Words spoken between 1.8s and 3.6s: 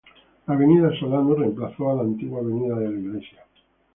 a la antigua Avenida de la Iglesia.